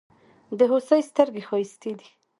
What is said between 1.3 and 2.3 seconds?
ښايستې دي.